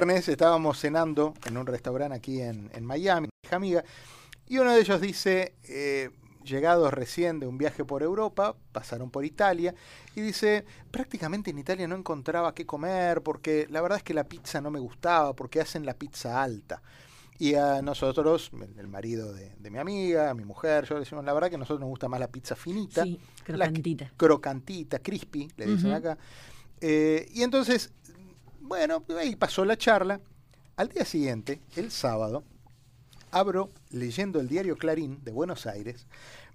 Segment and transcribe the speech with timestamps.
[0.00, 3.84] viernes estábamos cenando en un restaurante aquí en, en Miami, hija amiga,
[4.48, 6.08] y uno de ellos dice, eh,
[6.42, 9.74] llegados recién de un viaje por Europa, pasaron por Italia,
[10.16, 14.24] y dice, prácticamente en Italia no encontraba qué comer, porque la verdad es que la
[14.24, 16.80] pizza no me gustaba, porque hacen la pizza alta.
[17.38, 21.34] Y a nosotros, el marido de, de mi amiga, mi mujer, yo le decimos, la
[21.34, 23.04] verdad que a nosotros nos gusta más la pizza finita.
[23.04, 24.10] Sí, la crocantita.
[24.16, 25.96] crocantita, crispy, le dicen Ujú.
[25.96, 26.18] acá.
[26.80, 27.92] Eh, y entonces,
[28.70, 30.20] bueno, ahí pasó la charla.
[30.76, 32.44] Al día siguiente, el sábado,
[33.32, 36.06] abro leyendo el diario Clarín de Buenos Aires.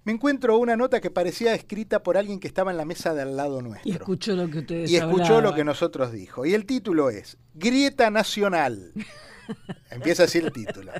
[0.02, 3.20] Me encuentro una nota que parecía escrita por alguien que estaba en la mesa de
[3.20, 3.90] al lado nuestro.
[3.90, 6.46] Y escuchó lo que ustedes Y escuchó lo que nosotros dijo.
[6.46, 8.94] Y el título es Grieta Nacional.
[9.90, 10.92] Empieza así el título.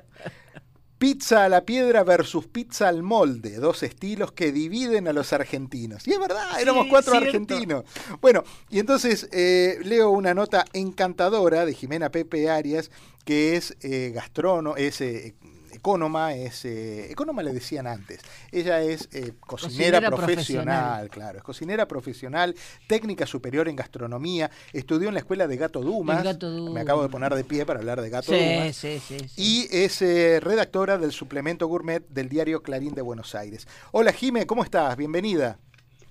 [0.98, 6.06] Pizza a la piedra versus pizza al molde, dos estilos que dividen a los argentinos.
[6.08, 7.28] Y es verdad, éramos Sí, cuatro cierto.
[7.28, 7.84] argentinos.
[8.22, 12.90] Bueno, y entonces eh, leo una nota encantadora de Jimena Pepe Arias,
[13.26, 15.34] que es eh, gastrónomo, es eh,
[15.72, 18.20] ecónoma, es eh, ecónoma le decían antes.
[18.52, 21.10] Ella es eh, cocinera, Cocinera profesional, profesional.
[21.10, 22.54] claro, es cocinera profesional,
[22.86, 26.18] técnica superior en gastronomía, estudió en la escuela de Gato Dumas.
[26.18, 26.74] El Gato Dumas.
[26.74, 28.76] Me acabo de poner de pie para hablar de Gato Sí, Dumas.
[28.76, 29.34] sí, sí, sí.
[29.36, 33.66] Y es eh, redactora del suplemento gourmet del diario Clarín de Buenos Aires.
[33.92, 34.96] Hola Jime, ¿cómo estás?
[34.96, 35.58] Bienvenida.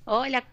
[0.05, 0.43] Hola,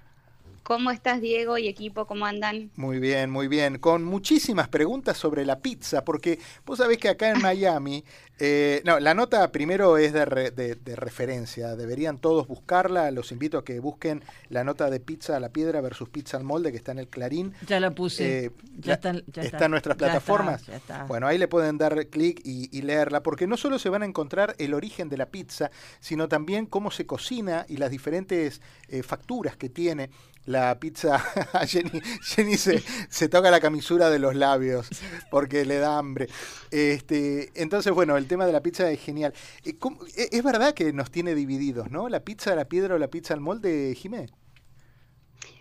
[0.62, 2.06] ¿cómo estás Diego y equipo?
[2.06, 2.70] ¿Cómo andan?
[2.76, 3.78] Muy bien, muy bien.
[3.78, 8.04] Con muchísimas preguntas sobre la pizza, porque vos sabés que acá en Miami,
[8.38, 13.30] eh, no, la nota primero es de, re- de- de referencia, deberían todos buscarla, los
[13.32, 16.70] invito a que busquen la nota de pizza a la piedra versus pizza al molde
[16.70, 17.54] que está en el Clarín.
[17.66, 18.46] Ya la puse.
[18.46, 20.66] Eh, ya la- está, ya está en nuestras Ya está, plataformas.
[20.66, 21.04] ya está.
[21.04, 24.06] Bueno, ahí le pueden dar clic y, y leerla, porque no solo se van a
[24.06, 29.02] encontrar el origen de la pizza, sino también cómo se cocina y las diferentes eh,
[29.02, 30.10] facturas que tiene
[30.46, 31.18] la pizza.
[31.66, 34.88] Jenny, Jenny se, toca la camisura de los labios
[35.30, 36.28] porque le da hambre.
[36.70, 39.32] Este, entonces, bueno, el tema de la pizza es genial.
[39.64, 42.08] Eh, ¿cómo- eh, Es verdad que nos tiene divididos, ¿no?
[42.08, 44.26] La pizza a la piedra o la pizza al molde, Jimé.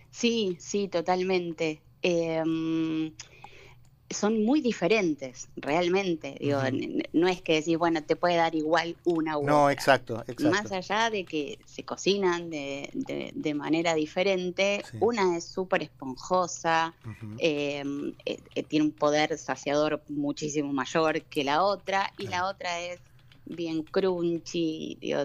[0.09, 1.81] Sí, sí, totalmente.
[2.01, 3.13] Em,
[4.13, 6.35] son muy diferentes, realmente.
[6.39, 6.59] Digo,
[7.13, 9.73] no es que decir, bueno, te puede dar igual una u No, otra.
[9.73, 10.43] exacto, exacto.
[10.49, 14.97] Más allá de que se cocinan de, de- de manera diferente, Sí.
[14.99, 16.95] una es súper esponjosa,
[17.39, 22.43] em, eh, eh, tiene un poder saciador muchísimo mayor que la otra, y Claro.
[22.45, 23.01] la otra es
[23.45, 25.19] bien crunchy, digo,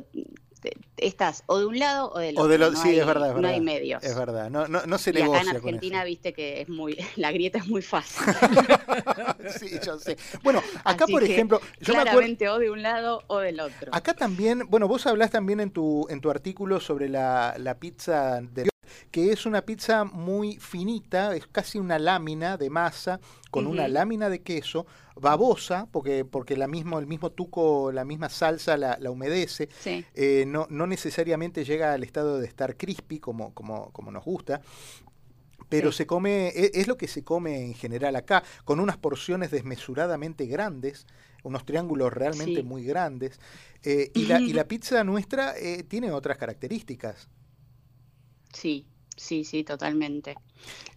[0.97, 2.53] estás o de un lado o del O otro.
[2.53, 3.65] de lo- no sí, hay, es verdad, es No hay verdad.
[3.65, 4.05] medios.
[4.05, 6.07] Es verdad, no, no, no se Y acá negocia en con Argentina, eso.
[6.07, 8.27] viste que es muy, la grieta es muy fácil.
[9.59, 10.17] sí, yo sé.
[10.43, 13.95] Bueno, acá Así por ejemplo, yo me acuerdo, o de un lado o del otro.
[13.95, 18.41] acá también, bueno, vos hablás también en tu, en tu artículo sobre la, la pizza
[18.41, 18.69] de
[19.11, 23.21] que es una pizza muy finita, es casi una lámina de masa
[23.51, 28.29] con una lámina de queso, babosa, porque, porque la mismo, el mismo tuco, la misma
[28.29, 30.05] salsa la, la humedece, Sí.
[30.15, 34.61] eh, no, no necesariamente llega al estado de estar crispy como, como, como nos gusta.
[35.69, 35.99] Pero Sí.
[35.99, 40.47] se come, e- es, lo que se come en general acá, con unas porciones desmesuradamente
[40.47, 41.07] grandes,
[41.43, 42.63] unos triángulos realmente Sí.
[42.63, 43.41] muy grandes.
[43.83, 47.29] eh, y, la, y la pizza nuestra eh, tiene otras características.
[48.57, 48.87] Sí,
[49.17, 50.35] sí, sí, totalmente.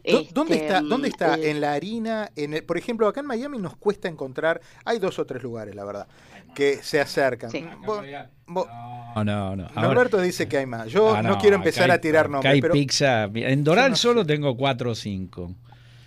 [0.03, 0.81] ¿Dó- ¿Dónde Este, está?
[0.81, 1.35] ¿Dónde está?
[1.35, 4.97] eh, En la harina, en el, por ejemplo, acá en Miami nos cuesta encontrar, hay
[4.99, 6.07] dos o tres lugares, la verdad,
[6.55, 7.51] que se acercan.
[7.51, 7.65] Sí.
[7.85, 8.03] Vos-
[8.47, 9.67] No, no, no.
[9.75, 10.87] Ahora- Norberto dice que hay más.
[10.87, 13.25] Yo Ah, no, quiero empezar hay- a tirar nombres, hay pero pizza.
[13.25, 14.27] En Doral no solo sé.
[14.27, 15.53] tengo cuatro o cinco.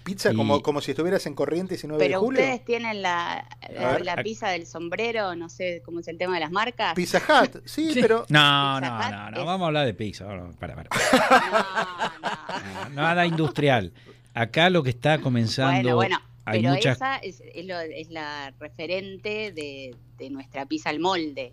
[0.03, 2.41] Pizza y- como, como si estuvieras en Corrientes y 9 de Pero julio.
[2.41, 3.47] ustedes tienen la,
[4.03, 6.95] la, pizza del sombrero, no sé cómo es el tema de las marcas.
[6.95, 8.01] Pizza Hut, sí, Sí.
[8.03, 9.41] pero No, no, no, no.
[9.41, 10.25] es- Vamos a hablar de pizza.
[10.25, 10.89] Vamos, para, para.
[12.63, 12.89] No, no.
[12.91, 13.93] No, Nada industrial.
[14.35, 15.95] Acá lo que está comenzando.
[15.95, 16.97] Bueno, bueno, hay pero muchas.
[16.97, 21.53] esa es, es lo- es la referente de, de nuestra pizza al molde.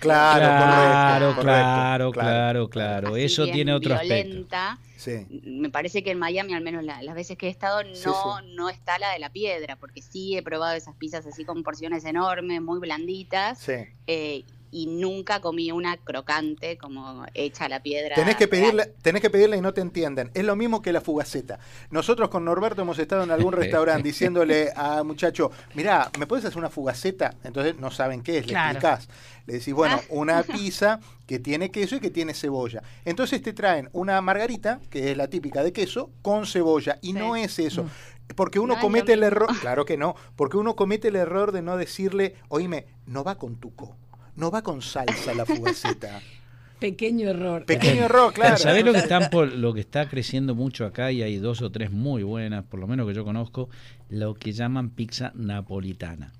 [0.00, 3.08] Claro, Claro, correcto, claro, correcto, claro, claro.
[3.14, 4.24] Así Eso tiene otro aspecto.
[4.30, 4.78] violenta.
[4.96, 5.26] Sí.
[5.44, 8.10] Me parece que en Miami, al menos la- las veces que he estado, no, Sí,
[8.56, 12.04] no está la de la piedra, porque sí he probado esas pizzas así con porciones
[12.04, 13.72] enormes, muy blanditas, Sí.
[14.06, 18.14] eh, y nunca comí una crocante como hecha a la piedra.
[18.14, 18.62] Tenés que, real.
[18.62, 20.30] pedirle, tenés que pedirle y no te entienden.
[20.34, 21.58] Es lo mismo que la fugaceta.
[21.90, 26.58] Nosotros con Norberto hemos estado en algún restaurante diciéndole a muchacho, mirá, ¿me puedes hacer
[26.58, 27.34] una fugaceta?
[27.44, 28.70] Entonces no saben qué es, le Claro.
[28.78, 29.08] explicás.
[29.46, 30.06] Le decís, bueno, Ah.
[30.10, 32.82] una pizza que tiene queso y que tiene cebolla.
[33.04, 36.98] Entonces te traen una margarita, que es la típica de queso, con cebolla.
[37.02, 37.12] Y Sí.
[37.14, 37.84] no es eso.
[37.84, 37.88] Mm.
[38.34, 41.62] Porque uno No comete el error, claro que no, porque uno comete el error de
[41.62, 43.94] no decirle, oíme, no va con tuco,
[44.36, 46.20] no va con salsa la fugaceta.
[46.78, 47.64] Pequeño error.
[47.64, 48.58] Pequeño error, claro.
[48.58, 51.10] ¿Sabés lo que, están por- lo que está creciendo mucho acá?
[51.10, 53.70] Y hay dos o tres muy buenas, por lo menos que yo conozco,
[54.10, 56.32] lo que llaman pizza napolitana.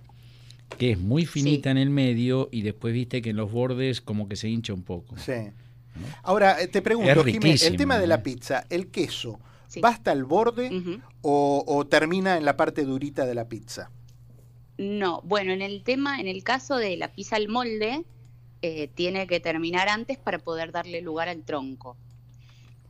[0.79, 1.73] Que es muy finita Sí.
[1.73, 4.83] en el medio y después viste que en los bordes como que se hincha un
[4.83, 5.17] poco.
[5.17, 5.33] Sí.
[6.23, 8.23] Ahora, eh, te pregunto, Es Jimé, el tema de la ¿eh?
[8.23, 9.81] pizza, ¿el queso Sí.
[9.81, 13.91] va hasta el borde o, o termina en la parte durita de la pizza?
[14.79, 18.05] No, bueno, en el tema, en el caso de la pizza al molde,
[18.63, 21.97] eh, tiene que terminar antes para poder darle lugar al tronco.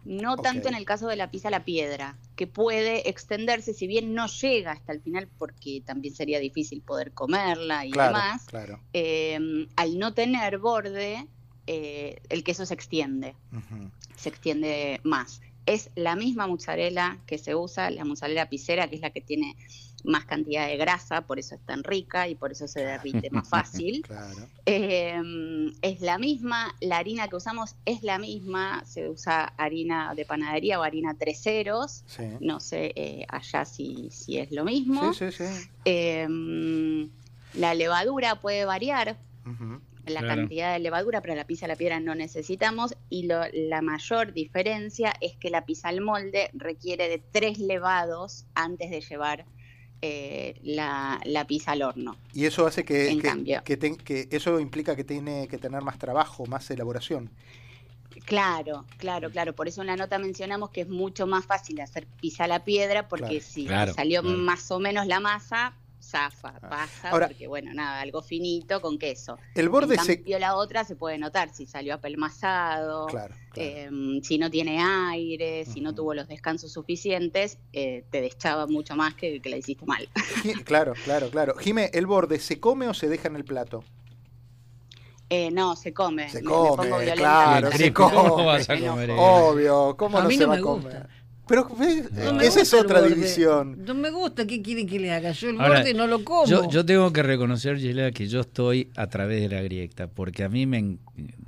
[0.05, 3.89] No tanto en el caso de la pizza a la piedra, que puede extenderse, si
[3.89, 8.45] bien no llega hasta el final, porque también sería difícil poder comerla y Claro, demás,
[8.47, 8.81] claro.
[8.93, 11.27] eh, al no tener borde,
[11.67, 13.35] eh, el queso se extiende,
[14.17, 15.41] se extiende más.
[15.67, 19.57] Es la misma mozzarella que se usa, la mozzarella pisera, que es la que tiene
[20.07, 23.49] más cantidad de grasa, por eso es tan rica y por eso se derrite más
[23.51, 24.03] fácil.
[24.03, 24.49] Claro.
[24.65, 25.21] Eh,
[25.83, 30.81] es la misma, la harina que usamos es la misma, se usa harina de panadería
[30.81, 32.23] o harina tres ceros, Sí.
[32.41, 35.13] no sé eh, allá si, si es lo mismo.
[35.13, 35.69] Sí, sí, sí.
[35.85, 37.09] Eh,
[37.55, 39.19] la levadura puede variar,
[40.07, 40.27] la Claro.
[40.43, 42.95] cantidad de levadura, pero la pizza a la piedra no necesitamos.
[43.11, 48.47] Y lo- la mayor diferencia es que la pizza al molde requiere de tres levados
[48.55, 49.47] antes de llevar
[50.03, 52.17] eh, la, la pizza al horno.
[52.33, 53.63] Y eso hace que, En que- cambio.
[53.65, 57.31] que ten- que eso implica que tiene que tener más trabajo, más elaboración.
[58.25, 59.55] Claro, claro, claro.
[59.55, 62.65] Por eso en la nota mencionamos que es mucho más fácil hacer pizza a la
[62.65, 63.45] piedra, porque Claro.
[63.45, 64.37] si Claro, salió claro.
[64.39, 65.75] más o menos la masa,
[66.07, 66.69] zafa, Ah.
[66.69, 69.39] pasa, Ahora- porque bueno, nada, algo finito con queso.
[69.55, 70.23] El borde en se...
[70.39, 73.71] la otra se puede notar si salió apelmazado, Claro, claro.
[73.71, 78.95] eh, si no tiene aire, si no tuvo los descansos suficientes, eh, te deschaba mucho
[78.97, 80.09] más que que la hiciste mal.
[80.65, 81.55] Claro, claro, claro.
[81.59, 83.83] Jimé, ¿el borde se come o se deja en el plato?
[85.29, 86.29] Eh, no, se come.
[86.29, 89.11] Se Me- me come, pongo claro, se ¿Cómo vas a Me comer?
[89.19, 90.83] Obvio, ¿cómo A no mí se no va me a comer?
[90.85, 91.09] gusta.
[91.49, 92.11] Pero ¿ves?
[92.13, 93.85] No me esa es otra división.
[93.85, 95.31] No me gusta, ¿qué quieren que le haga?
[95.31, 96.47] Yo el Ahora, borde no lo como.
[96.47, 100.43] Yo, yo tengo que reconocer, Gisela, que yo estoy a través de la grieta, porque
[100.43, 100.99] a mí me, en-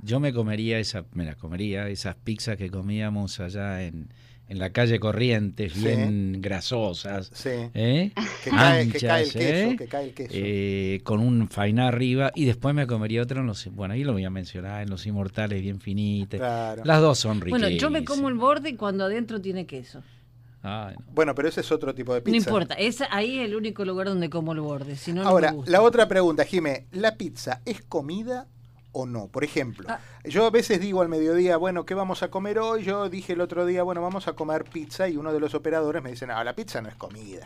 [0.01, 4.07] yo me comería esa, me las comería esas pizzas que comíamos allá en,
[4.49, 5.79] en la calle Corrientes, Sí.
[5.85, 7.49] bien grasosas, Sí.
[7.73, 8.11] ¿eh?
[8.43, 9.39] Que cae, que cae el Anchas, queso,
[9.71, 9.75] ¿eh?
[9.77, 10.31] que cae el queso.
[10.33, 14.13] Eh, con un fainá arriba y después me comería otro, en los, bueno, ahí lo
[14.13, 16.39] voy a mencionar, en los inmortales bien finitas.
[16.39, 16.81] Claro.
[16.83, 17.59] Las dos son ricas.
[17.59, 20.01] bueno, yo me como el borde cuando adentro tiene queso.
[21.13, 22.31] Bueno, pero ese es otro tipo de pizza.
[22.31, 24.97] No importa, esa, ahí es el único lugar donde como el borde.
[24.97, 25.71] Si no, no Ahora, me gusta.
[25.71, 28.45] la otra pregunta, Jimé, ¿la pizza es comida
[28.91, 29.27] o no?
[29.27, 29.99] Por ejemplo, Ah.
[30.23, 32.83] yo a veces digo al mediodía, bueno, ¿qué vamos a comer hoy?
[32.83, 36.01] Yo dije el otro día, bueno, vamos a comer pizza y uno de los operadores
[36.03, 37.45] me dice, no, la pizza no es comida.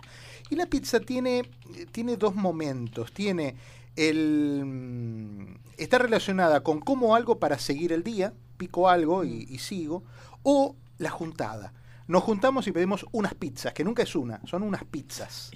[0.50, 1.50] Y la pizza tiene,
[1.92, 3.12] tiene dos momentos.
[3.14, 3.56] Tiene
[3.96, 4.64] el...
[4.66, 10.04] mm, Está relacionada con como algo para seguir el día, pico algo y, y sigo,
[10.44, 11.74] o la juntada.
[12.08, 15.52] Nos juntamos y pedimos unas pizzas, que nunca es una, son unas pizzas.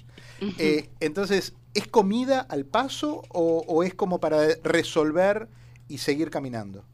[0.58, 5.48] Eh, entonces, ¿es comida al paso o, o es como para resolver
[5.88, 6.84] y seguir caminando?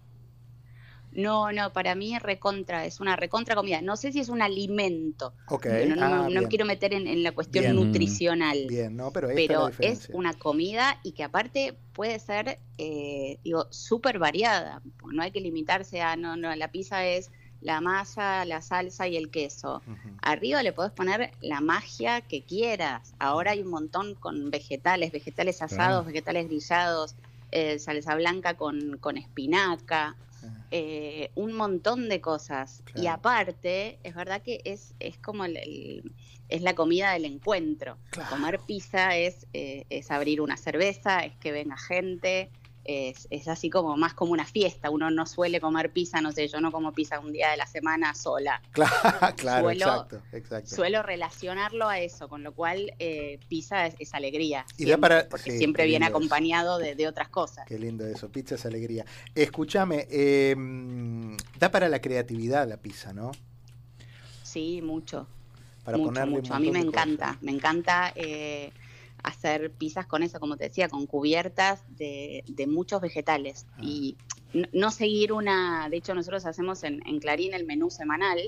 [1.14, 3.80] No, no, para mí es recontra, es una recontra comida.
[3.80, 5.32] No sé si es un alimento.
[5.48, 5.66] Ok.
[5.88, 7.76] No, no, ah, no quiero meter en, en la cuestión Bien.
[7.76, 8.66] nutricional.
[8.68, 9.12] Bien, ¿no?
[9.12, 14.82] Pero la es una comida y que aparte puede ser, eh, digo, súper variada.
[15.12, 17.30] No hay que limitarse a, no, no, la pizza es
[17.60, 19.82] la masa, la salsa y el queso.
[20.20, 23.14] Arriba le podés poner la magia que quieras.
[23.18, 27.14] Ahora hay un montón con vegetales, vegetales asados, vegetales grillados,
[27.54, 32.82] eh, salsa blanca con, con espinaca, Ah, eh, un montón de cosas.
[32.94, 36.12] Y aparte, es verdad que es, es como el, el-
[36.50, 37.96] es la comida del encuentro.
[38.10, 38.28] Claro.
[38.28, 42.50] Comer pizza es, eh, es abrir una cerveza, es que venga gente,
[42.84, 44.90] es, es así como más como una fiesta.
[44.90, 47.66] Uno no suele comer pizza, no sé, yo no como pizza un día de la
[47.66, 48.60] semana sola.
[48.72, 50.74] Claro, claro, Suelo- exacto, exacto.
[50.74, 54.64] Suelo relacionarlo a eso, con lo cual eh, pizza es, es alegría.
[54.76, 57.64] Y siempre, para- porque sí, siempre viene acompañado de, de otras cosas.
[57.66, 59.04] Qué lindo eso, pizza es alegría.
[59.34, 63.32] Escúchame, eh, mm, da para la creatividad la pizza, ¿no?
[64.42, 65.26] Sí, mucho.
[65.84, 66.54] Para mucho, mucho.
[66.54, 68.72] A mí me encanta, me encanta eh,
[69.24, 73.66] hacer pizzas con eso, como te decía, con cubiertas de, de muchos vegetales.
[73.72, 73.80] Ah.
[73.82, 74.16] Y
[74.52, 78.38] no, no seguir una, de hecho nosotros hacemos en, en Clarín el menú semanal,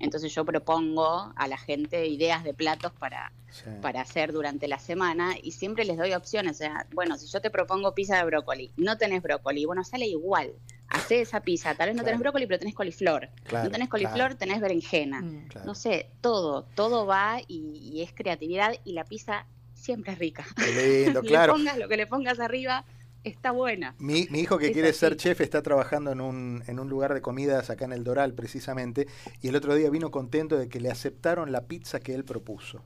[0.00, 3.64] entonces yo propongo a la gente ideas de platos para, Sí.
[3.82, 6.52] para hacer durante la semana y siempre les doy opciones.
[6.52, 10.06] O sea, bueno, si yo te propongo pizza de brócoli, no tenés brócoli, bueno, sale
[10.06, 10.54] igual.
[10.88, 12.22] Hacé esa pizza, tal vez no tenés Claro.
[12.32, 13.28] brócoli, pero tenés coliflor.
[13.44, 15.20] Claro, no tenés coliflor, claro, tenés berenjena.
[15.20, 15.48] Mm.
[15.48, 15.66] claro.
[15.66, 19.46] No sé, todo, todo va y, y es creatividad y la pizza
[19.82, 20.46] siempre es rica.
[20.56, 21.52] Qué lindo, Le claro.
[21.54, 22.84] pongas lo que le pongas arriba,
[23.24, 23.94] está buena.
[23.98, 24.98] Mi, mi hijo que Es quiere así.
[25.00, 28.34] ser chef está trabajando en un, en un lugar de comidas acá en el Doral
[28.34, 29.06] precisamente
[29.40, 32.84] y el otro día vino contento de que le aceptaron la pizza que él propuso.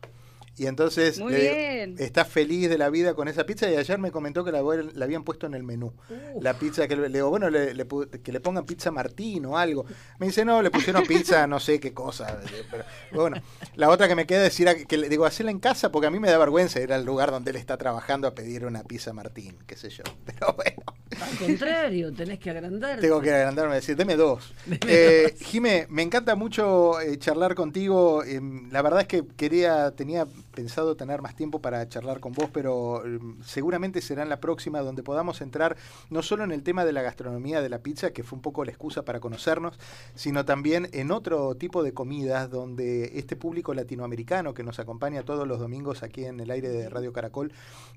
[0.58, 1.96] Y entonces bien.
[1.98, 5.04] está feliz de la vida con esa pizza y ayer me comentó que la, la
[5.04, 5.92] habían puesto en el menú.
[6.40, 7.86] La pizza que le, le digo, bueno, le,
[8.22, 9.84] que le pongan pizza Martín o algo.
[10.18, 12.40] Me dice, no, le pusieron pizza, no sé qué cosa.
[12.70, 13.42] Pero, bueno,
[13.74, 16.18] la otra que me queda decir, que le digo, hacela en casa porque a mí
[16.18, 19.58] me da vergüenza ir al lugar donde él está trabajando a pedir una pizza Martín,
[19.66, 20.04] qué sé yo.
[20.24, 20.95] Pero bueno.
[21.20, 22.98] Al contrario, tenés que agrandar.
[22.98, 24.52] Tengo que agrandarme decir, deme dos.
[24.88, 28.22] Eh, Jime, me encanta mucho eh, charlar contigo.
[28.24, 32.50] Eh, la verdad es que quería, tenía pensado tener más tiempo para charlar con vos,
[32.52, 35.76] pero eh, seguramente será en la próxima donde podamos entrar
[36.10, 38.64] no solo en el tema de la gastronomía de la pizza, que fue un poco
[38.64, 39.78] la excusa para conocernos,
[40.14, 45.46] sino también en otro tipo de comidas donde este público latinoamericano que nos acompaña todos
[45.46, 47.52] los domingos aquí en el aire de Radio Caracol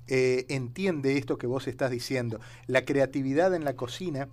[0.06, 2.40] entiende esto que vos estás diciendo.
[2.66, 4.28] La creatividad en la cocina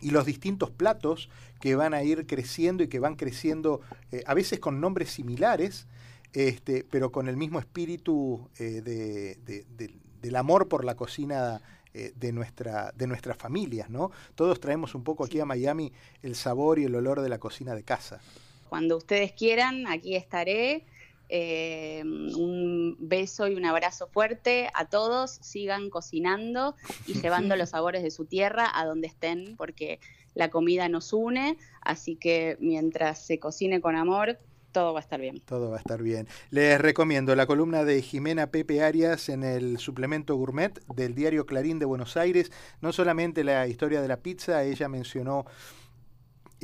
[0.00, 1.30] y los distintos platos
[1.60, 3.80] que van a ir creciendo y que van creciendo
[4.12, 5.86] eh, a veces con nombres similares,
[6.34, 11.62] este, pero con el mismo espíritu eh, de- de- de- del amor por la cocina
[11.94, 14.10] eh, de, nuestra, de nuestras familias, ¿no?
[14.34, 15.92] Todos traemos un poco aquí a Miami
[16.22, 18.20] el sabor y el olor de la cocina de casa.
[18.68, 20.84] Cuando ustedes quieran, aquí estaré.
[21.28, 25.38] Eh, un beso y un abrazo fuerte a todos.
[25.42, 26.76] Sigan cocinando
[27.06, 30.00] y llevando los sabores de su tierra a donde estén, porque
[30.34, 31.56] la comida nos une.
[31.80, 34.38] Así que mientras se cocine con amor,
[34.74, 35.40] todo va a estar bien.
[35.46, 36.26] Todo va a estar bien.
[36.50, 41.78] Les recomiendo la columna de Jimena Pepe Arias en el suplemento gourmet del diario Clarín
[41.78, 42.50] de Buenos Aires.
[42.80, 45.46] No solamente la historia de la pizza, ella mencionó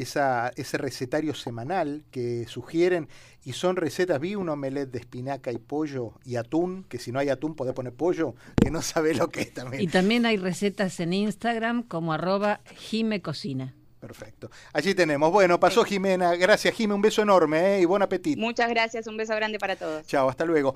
[0.03, 3.09] esa, ese recetario semanal que sugieren
[3.45, 4.21] y son recetas.
[4.21, 7.75] Vi un omelette de espinaca y pollo y atún, que si no hay atún podés
[7.75, 9.83] poner pollo, que no sabe lo que es también.
[9.83, 13.75] Y también hay recetas en Instagram como arroba jimecocina.
[14.01, 14.51] Perfecto.
[14.73, 15.31] Allí tenemos.
[15.31, 16.35] Bueno, pasó Jimena.
[16.35, 16.95] Gracias, Jime.
[16.95, 17.83] Un beso enorme ¿eh?
[17.83, 18.41] y buen apetito.
[18.41, 20.07] Muchas gracias, un beso grande para todos.
[20.07, 20.75] Chao, hasta luego.